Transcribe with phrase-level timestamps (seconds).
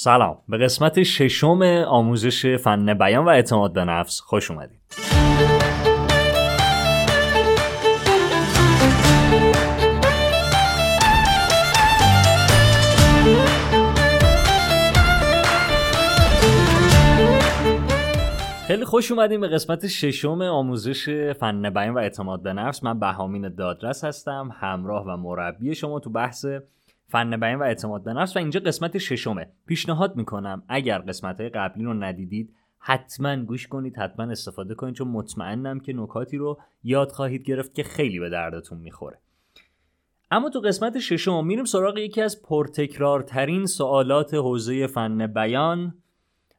[0.00, 0.38] سلام.
[0.48, 4.80] به قسمت ششم آموزش فن بیان و اعتماد به نفس خوش اومدید.
[18.66, 21.08] خیلی خوش اومدیم به قسمت ششم آموزش
[21.40, 22.84] فن بیان و اعتماد به نفس.
[22.84, 26.46] من بهامین دادرس هستم همراه و مربی شما تو بحث
[27.08, 28.36] فن بیان و اعتماد به نفس.
[28.36, 29.52] و اینجا قسمت ششمه.
[29.66, 35.08] پیشنهاد می‌کنم اگر قسمت های قبلی رو ندیدید حتما گوش کنید حتما استفاده کنید چون
[35.08, 39.18] مطمئنم که نکاتی رو یاد خواهید گرفت که خیلی به دردتون می‌خوره.
[40.30, 45.94] اما تو قسمت ششم میریم سراغ یکی از پرتکرارترین سوالات حوزه فن بیان.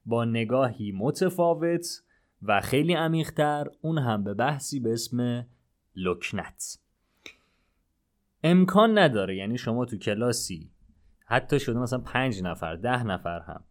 [0.05, 1.87] با نگاهی متفاوت
[2.41, 5.45] و خیلی عمیقتر اون هم به بحثی به اسم
[5.95, 6.79] لکنت.
[8.43, 9.35] امکان نداره.
[9.35, 10.71] یعنی شما تو کلاسی
[11.25, 13.63] حتی شده مثلا پنج نفر ده نفر هم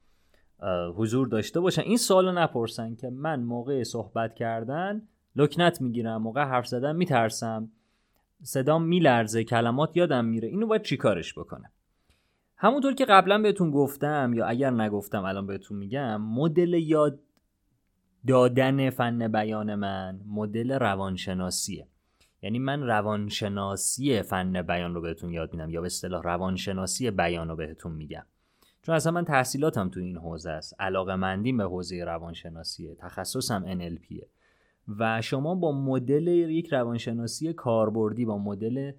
[0.97, 1.83] حضور داشته باشن.
[1.83, 5.03] این سوالو نپرسن که من موقع صحبت کردن
[5.37, 7.71] لکنت می‌گیرم موقع حرف زدن میترسم.
[8.43, 10.49] صدام میلرزه کلمات یادم میره.
[10.49, 11.71] اینو باید چیکارش بکنه
[12.57, 17.21] همونطور که قبلا بهتون گفتم یا اگر نگفتم الان بهتون میگم مدل یاد
[18.27, 21.89] دادن فن بیان من مدل روانشناسیه.
[22.43, 27.57] یعنی من روانشناسی فن بیان رو بهتون یاد میدم یا به اصطلاح روانشناسی بیان رو
[27.57, 28.27] بهتون میگم.
[28.83, 30.75] چون اصلا من تحصیلاتم تو این حوزه است.
[30.81, 34.27] علاقه مندیم به حوزه روانشناسیه تخصصم NLPه
[34.99, 38.93] و شما با مدل یک روانشناسی کاربردی با مدل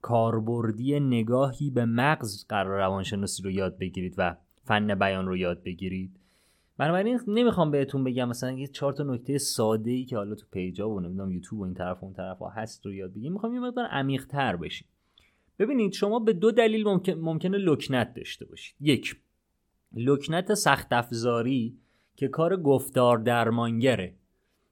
[0.00, 6.20] کاربردی نگاهی به مغز قرار روانشناسی رو یاد بگیرید و فن بیان رو یاد بگیرید.
[6.78, 10.90] بنابراین نمی‌خوام بهتون بگم مثلا یه چهار تا نکته ساده ای که حالا تو پیجا
[10.90, 13.32] و نمی‌دونم یوتیوب و این طرف و اون طرف ها هست رو یاد بگیریم.
[13.32, 14.88] می‌خوام یه مقدار عمیق تر بشیم.
[15.58, 18.76] ببینید شما به دو دلیل ممکن ممکنه لکنت داشته باشید.
[18.80, 19.16] یک
[19.92, 21.78] لکنت سخت افزاری
[22.16, 24.14] که کار گفتار درمانگره.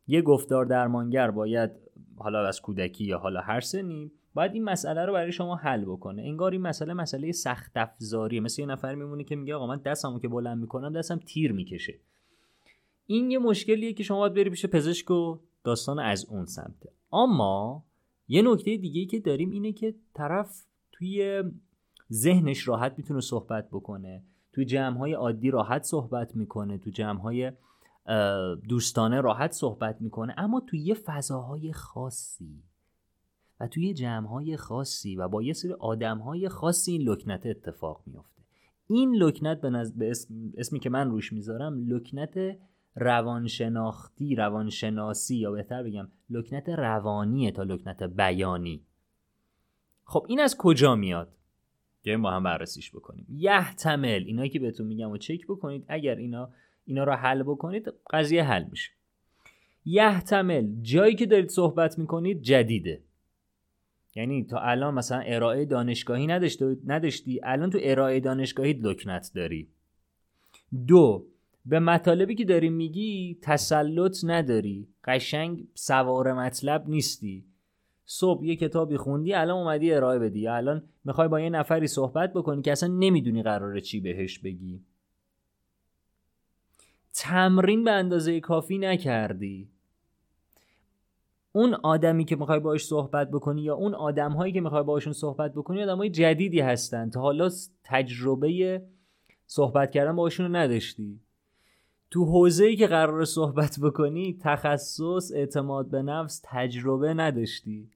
[0.07, 1.71] یه گفتار درمانگر باید
[2.17, 6.23] حالا از کودکی یا حالا هر سنی باید این مسئله رو برای شما حل بکنه.
[6.23, 8.41] انگار این مسئله مسئله سخت افزاریه.
[8.41, 11.95] مثل یه نفر میمونه که میگه آقا من دستمو که بلند می‌کنم دستم تیر می‌کشه.
[13.07, 16.89] این یه مشکلیه که شما باید بری پیش پزشک و داستان از اون سمته.
[17.13, 17.85] اما
[18.29, 21.43] یه نکته دیگه که داریم اینه که طرف توی
[22.13, 24.23] ذهنش راحت می‌تونه صحبت بکنه.
[24.53, 26.79] توی جمعهای عادی راحت صحبت می‌کنه.
[26.79, 27.53] تو جمعهای
[28.69, 30.35] دوستانه راحت صحبت می‌کنه.
[30.39, 32.63] اما توی یه فضاهای خاصی
[33.63, 38.43] و توی جمعهای خاصی و با یه سری آدمهای خاصی این لکنت اتفاق میافته.
[38.89, 39.93] این لکنت به, نز...
[39.93, 40.35] به اسم...
[40.57, 42.59] اسمی که من روش می‌ذارم لکنت
[42.97, 48.83] روانشناختی روانشناسی یا بهتر بگم لکنت روانیه تا لکنت بیانی.
[50.05, 51.33] خب این از کجا میاد؟
[52.03, 53.27] بیایم با هم بررسیش بکنیم.
[53.31, 56.51] یحتمل اینایی که بهتون میگم و چک بکنید اگر اینا
[56.85, 58.91] اینا رو حل بکنید قضیه حل میشه.
[59.85, 63.03] یحتمل جایی که دارید صحبت می‌کنید جدیده.
[64.15, 69.69] یعنی تا الان مثلا ارائه دانشگاهی نداشتی, نداشتی؟ الان تو ارائه دانشگاهی لکنت داری.
[70.87, 71.27] دو
[71.67, 74.89] به مطالبی که داری میگی تسلط نداری.
[75.05, 77.45] قشنگ سوار مطلب نیستی.
[78.05, 80.49] صبح یه کتابی خوندی الان اومدی ارائه بدی.
[80.49, 84.81] الان می‌خوای با یه نفری صحبت بکنی که اصلا نمی‌دونی قراره چی بهش بگی.
[87.15, 89.69] تمرین به اندازه کافی نکردی.
[91.53, 95.55] اون آدمی که می‌خوای باش صحبت بکنی یا اون آدم هایی که می‌خوای باشون صحبت
[95.55, 97.11] بکنی آدم های جدیدی هستن.
[97.11, 97.51] تا حالا
[97.85, 98.83] تجربه
[99.47, 101.21] صحبت کردن باشون رو نداشتی.
[102.11, 107.91] تو حوزه ای که قرار صحبت بکنی تخصص اعتماد به نفس تجربه نداشتی.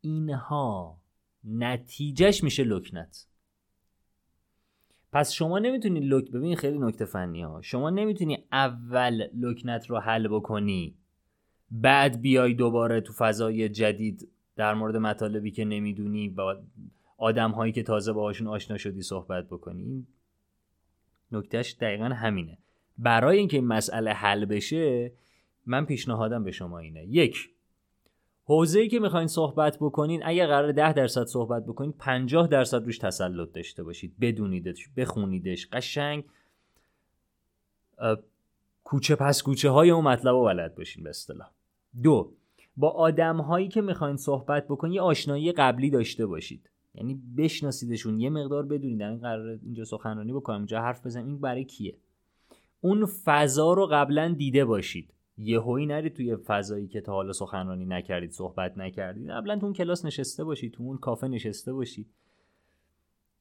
[0.00, 0.96] اینها
[1.44, 3.26] نتیجهش میشه لکنت.
[5.12, 10.28] پس شما نمی‌تونی لک ببین خیلی نکته فنی ها شما نمی‌تونی اول لکنت رو حل
[10.28, 10.96] بکنی.
[11.70, 16.56] بعد بیای دوباره تو فضای جدید در مورد مطالبی که نمی‌دونی با
[17.18, 20.06] آدم هایی که تازه باهاشون آشنا شدی صحبت بکنی؟
[21.32, 22.58] نکتهش دقیقا همینه.
[22.98, 25.12] برای اینکه این مسئله حل بشه
[25.66, 27.04] من پیشنهادم به شما اینه.
[27.04, 27.50] یک
[28.44, 32.98] حوزه ای که می‌خواین صحبت بکنین اگر قرار ده درصد صحبت بکنین 50 درصد روش
[32.98, 34.14] تسلط داشته باشید.
[34.20, 35.68] بدونیدش بخونیدش.
[35.72, 36.24] قشنگ
[38.86, 41.50] کوچه پس کوچه های اون مطلب رو بلد باشین به اصطلاح.
[42.02, 42.32] دو
[42.76, 46.70] با آدم هایی که می‌خواین صحبت بکنین یه آشنایی قبلی داشته باشید.
[46.94, 49.02] یعنی بشناسیدشون یه مقدار بدونید.
[49.02, 51.96] این قرار اینجا سخنرانی بکنم اینجا حرف بزنم این برای کیه؟
[52.80, 55.14] اون فضا رو قبلا دیده باشید.
[55.38, 59.30] یهویی نرید توی فضایی که تا حالا سخنرانی نکردید صحبت نکردید.
[59.30, 62.06] قبلا تو اون کلاس نشسته باشید تو اون کافه نشسته باشید.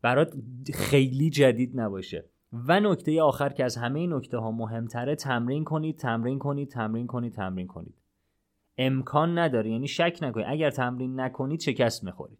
[0.02, 0.34] برات
[0.74, 2.26] خیلی جدید نباشه.
[2.68, 7.34] و نکته آخر که از همه نکته ها مهمتره تمرین کنید تمرین کنید تمرین کنید
[7.34, 7.96] تمرین کنید.
[8.78, 10.46] امکان نداره یعنی شک نکنید.
[10.50, 12.38] اگر تمرین نکنید شکست می‌خورید.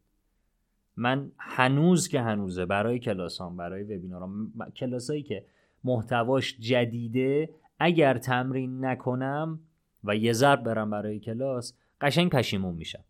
[0.98, 5.46] من هنوز که هنوزه برای کلاسام برای وبینارام کلاسایی که
[5.84, 9.60] محتواش جدیده اگر تمرین نکنم
[10.04, 13.04] و یه ضرب برم برای کلاس قشنگ پشیمون میشم.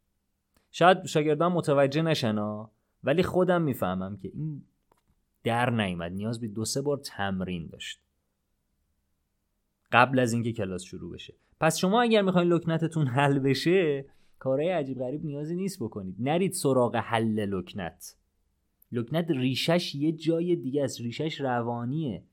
[0.71, 2.69] شاید شاگردان متوجه نشنا
[3.03, 4.61] ولی خودم می‌فهمم که این
[5.45, 6.11] در نیامد.
[6.11, 7.99] نیاز به دو سه بار تمرین داشت.
[9.91, 11.33] قبل از اینکه کلاس شروع بشه.
[11.59, 14.05] پس شما اگر می‌خواین لکنتتون حل بشه
[14.39, 16.15] کارهای عجیب غریب نیازی نیست بکنید.
[16.19, 18.17] نرید سراغ حل لکنت.
[18.91, 21.01] لکنت ریشش یه جای دیگه است.
[21.01, 22.23] ریشش روانیه.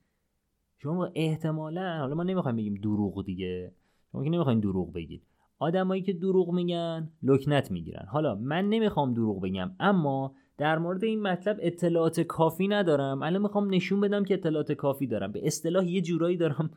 [0.77, 3.71] شما احتمالا حالا ما نمی‌خوایم بگیم دروغ دیگه.
[4.11, 5.23] شما که نمی‌خواین دروغ بگید.
[5.59, 8.05] آدمایی که دروغ میگن لکنت می‌گیرن.
[8.05, 13.21] حالا من نمی‌خوام دروغ بگم اما در مورد این مطلب اطلاعات کافی ندارم.
[13.21, 15.31] الان می‌خوام نشون بدم که اطلاعات کافی دارم.
[15.31, 16.69] به اصطلاح یه جورایی دارم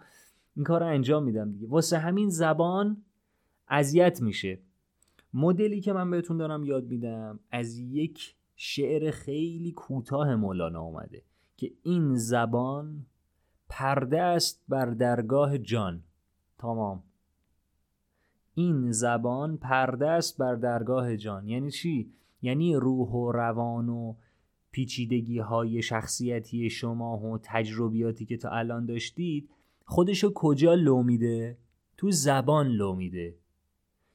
[0.57, 1.69] این کار رو انجام میدم دیگه.
[1.69, 3.03] واسه همین زبان
[3.69, 4.59] اذیت میشه.
[5.35, 11.23] مدلی که من بهتون دارم یاد میدم از یک شعر خیلی کوتاه مولانا اومده
[11.57, 13.07] که این زبان
[13.69, 16.03] پرده است بر درگاه جان.
[16.59, 17.03] تمام.
[18.55, 21.49] این زبان پرده است بر درگاه جان.
[21.49, 22.13] یعنی چی؟
[22.43, 24.15] یعنی روح و روان و
[24.71, 29.51] پیچیدگی های شخصیتی شما و تجربیاتی که تا الان داشتید
[29.85, 31.59] خودشو کجا لو میده؟
[31.97, 33.35] تو زبان لو میده.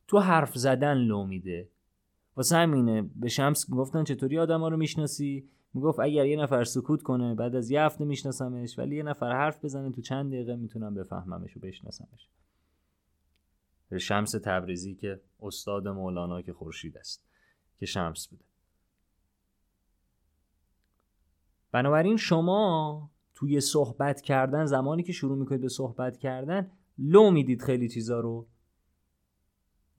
[0.07, 1.69] تو حرف زدن لو میده.
[2.35, 7.01] واسه همینه به شمس گفتن چطوری آدم ها رو می‌شناسی؟ می‌گفت اگر یه نفر سکوت
[7.01, 10.93] کنه بعد از یه هفته میشناسمش ولی یه نفر حرف بزنه تو چند دقیقه می‌تونم
[10.93, 12.29] بفهممش و بشناسمش.
[13.99, 17.30] شمس تبریزی که استاد مولانا که خورشید است.
[17.81, 18.43] که شمس بوده.
[21.71, 27.89] بنابراین شما توی صحبت کردن زمانی که شروع می‌کنید به صحبت کردن لو می‌دید خیلی
[27.89, 28.47] چیزا رو.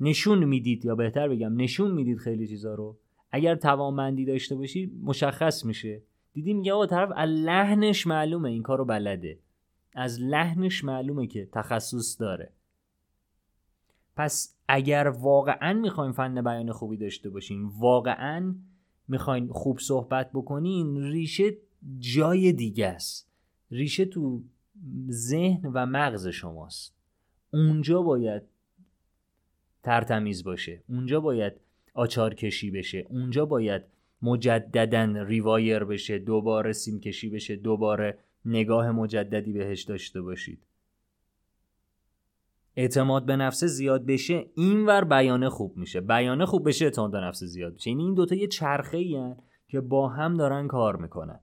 [0.00, 2.98] نشون می‌دید یا بهتر بگم نشون می‌دید خیلی چیزا رو.
[3.30, 6.02] اگر توانمندی داشته باشی مشخص میشه.
[6.32, 9.38] دیدی میگه آقا طرف از لحنش معلومه این کارو بلده.
[9.94, 12.52] از لحنش معلومه که تخصص داره.
[14.16, 18.54] پس اگر واقعا می‌خواین فن بیان خوبی داشته باشین واقعا
[19.08, 21.56] می‌خواین خوب صحبت بکنین ریشه
[21.98, 23.28] جای دیگه است.
[23.70, 24.42] ریشه تو
[25.10, 26.94] ذهن و مغز شماست.
[27.52, 28.42] اونجا باید
[29.82, 30.82] ترتمیز باشه.
[30.88, 31.52] اونجا باید
[31.94, 33.06] آچار کشی بشه.
[33.10, 33.82] اونجا باید
[34.22, 36.18] مجددا ریوایر بشه.
[36.18, 37.56] دوباره سیم کشی بشه.
[37.56, 40.58] دوباره نگاه مجددی بهش داشته باشید.
[42.76, 46.00] اعتماد به نفس زیاد بشه اینور بیانه خوب میشه.
[46.00, 47.90] بیانه خوب بشه اعتماد به نفس زیاد بشه.
[47.90, 49.34] یعنی این دوتا یه چرخه ای
[49.68, 51.40] که با هم دارن کار می‌کنن.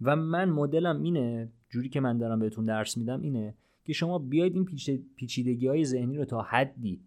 [0.00, 3.54] و من مدلم اینه جوری که من دارم بهتون درس میدم اینه
[3.84, 4.64] که شما بیاید این
[5.16, 7.00] پیچیدگی های ذهنی رو تا حدی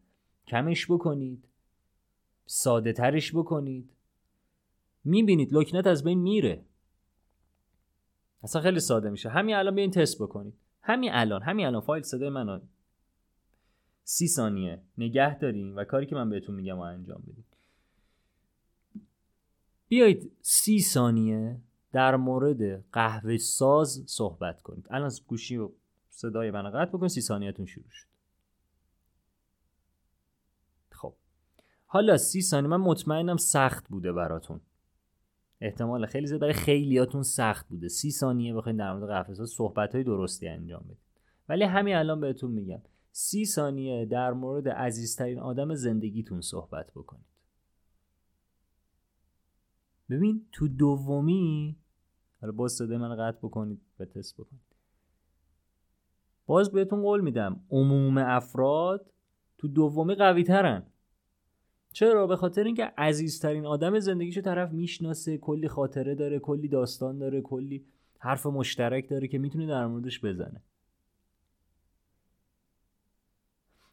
[0.47, 1.43] کمش بکنید
[2.45, 3.89] ساده ترش بکنید.
[5.03, 6.65] می‌بینید لکنت از بین میره.
[8.43, 9.29] اصلا خیلی ساده میشه.
[9.29, 10.53] همین الان بیاین تست بکنید.
[10.81, 12.59] همین الان همین الان فایل صدای منو
[14.09, 14.81] سی ثانیه.
[14.97, 17.45] نگه داریم و کاری که من بهتون میگم و انجام بدید
[19.87, 21.61] بیایید سی ثانیه
[21.91, 24.87] در مورد قهوه ساز صحبت کنید.
[24.89, 25.69] الان گوشی و
[26.09, 28.07] صدای من قطع بکنید سی ثانیهتون شروع شد.
[30.89, 31.13] خب.
[31.85, 34.61] حالا سی ثانیه من مطمئنم سخت بوده براتون.
[35.61, 37.87] احتمال خیلی زیاد برای خیلیاتون سخت بوده.
[37.87, 40.97] سی ثانیه بخواید در مورد قهوه ساز صحبت های درستی انجام بدید
[41.49, 42.81] ولی همین الان بهتون میگم.
[43.19, 47.25] سی ثانیه در مورد عزیزترین آدم زندگیتون صحبت بکنید.
[50.09, 51.77] ببین تو دومی
[52.41, 54.75] حالا باز صدای من قطع بکنید به تست بکنید.
[56.45, 59.11] باز بهتون قول میدم عموم افراد
[59.57, 60.83] تو دومی قوی ترن.
[61.91, 67.41] چرا؟ به خاطر اینکه عزیزترین آدم زندگیشو طرف می‌شناسه کلی خاطره داره کلی داستان داره
[67.41, 67.85] کلی
[68.19, 70.61] حرف مشترک داره که می‌تونه در موردش بزنه.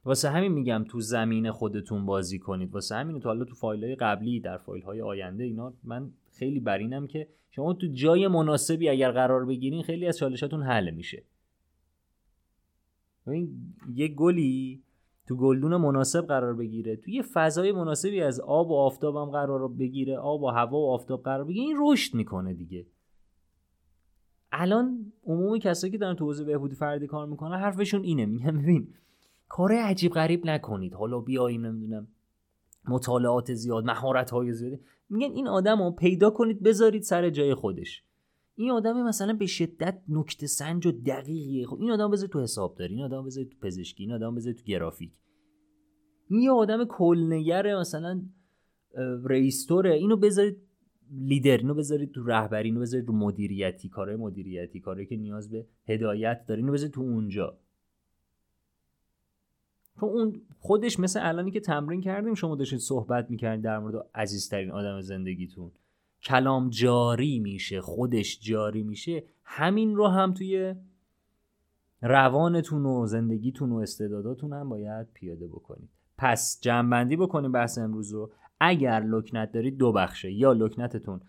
[0.04, 2.74] واسه همین میگم تو زمین خودتون بازی کنید.
[2.74, 6.60] واسه همین تو حالا تو فایل های قبلی در فایل های آینده اینا من خیلی
[6.60, 11.22] برینم که شما تو جای مناسبی اگر قرار بگیرین خیلی از چالشاتون حل میشه.
[13.26, 14.82] این یه گلی
[15.26, 19.68] تو گلدون مناسب قرار بگیره تو یه فضای مناسبی از آب و آفتاب هم قرار
[19.68, 22.86] بگیره آب و هوا و آفتاب قرار بگیره این رشد می‌کنه دیگه.
[24.52, 28.26] الان عموم کسایی که دارن تو حوزه بهبودی فردی کار می‌کنن حرفشون اینه.
[28.26, 28.88] میگن ببین
[29.48, 30.94] کار عجیب غریب نکنید.
[30.94, 32.08] حالا بیاییم نمی‌دونم
[32.88, 38.04] مطالعات زیاد مهارت های زیاد میگن این آدم رو پیدا کنید بذارید سر جای خودش.
[38.56, 41.66] این آدم مثلا به شدت نکته سنج و دقیقیه.
[41.66, 44.64] خب این آدم بذارید تو حسابداری این آدم بذارید تو پزشکی این آدم بذارید تو
[44.64, 45.12] گرافیک.
[46.30, 48.22] این یه آدم کلنگره مثلا
[49.24, 50.56] رئیستوره اینو بذارید
[51.10, 55.66] لیدر اینو بذارید تو رهبری اینو بذارید تو مدیریتی کارهای مدیریتی کارهایی که نیاز به
[55.88, 57.58] هدایت داره اینو بذارید تو اونجا.
[60.00, 64.70] تو اون خودش مثل الانی که تمرین کردیم شما داشتید صحبت می‌کردید در مورد عزیزترین
[64.70, 65.70] آدم زندگیتون.
[66.22, 69.24] کلام جاری میشه خودش جاری میشه.
[69.44, 70.74] همین رو هم توی
[72.02, 75.88] روانتون و زندگیتون و استعداداتون هم باید پیاده بکنید.
[76.18, 78.30] پس جمعبندی بکنیم بحث امروز رو.
[78.60, 80.32] اگر لکنت دارید دو بخشه.
[80.32, 81.20] یا لکنتتون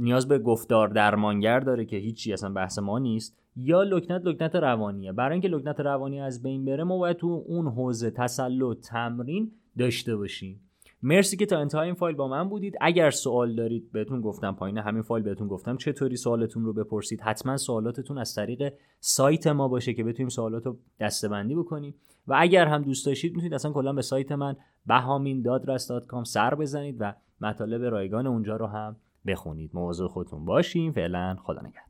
[0.00, 3.38] نیاز به گفتار درمانگر داره که هیچی اصلا بحث ما نیست.
[3.56, 5.12] یا لکنت لکنت روانیه.
[5.12, 10.16] برای اینکه لکنت روانی از بین بره ما باید تو اون حوزه تسلط تمرین داشته
[10.16, 10.60] باشیم.
[11.02, 12.74] مرسی که تا انتهای این فایل با من بودید.
[12.80, 15.76] اگر سوال دارید بهتون گفتم پایین همین فایل بهتون گفتم.
[15.76, 20.78] چطوری سوالتون رو بپرسید حتما سوالاتتون از طریق سایت ما باشه که بتونیم سوالات رو
[21.00, 21.94] دستبندی بکنیم.
[22.26, 25.46] و اگر هم دوست داشتید می‌تونید اصلا کلا به سایت من بهامین
[26.24, 29.70] سر بزنید و مطالب رایگان اونجا رو هم بخونید.
[29.74, 31.87] مواظب خودتون باشیم فعلا خدا نگهدار.